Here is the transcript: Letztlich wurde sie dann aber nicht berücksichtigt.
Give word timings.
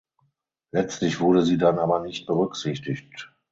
Letztlich 0.71 1.19
wurde 1.19 1.43
sie 1.45 1.59
dann 1.59 1.77
aber 1.77 1.99
nicht 1.99 2.25
berücksichtigt. 2.25 3.31